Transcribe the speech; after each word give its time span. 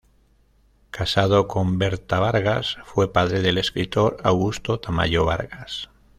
Casado 0.89 1.47
con 1.47 1.77
Berta 1.77 2.19
Vargas, 2.19 2.77
fue 2.85 3.13
padre 3.13 3.43
del 3.43 3.59
escritor 3.59 4.17
Augusto 4.23 4.79
Tamayo 4.79 5.25
Vargas. 5.25 5.91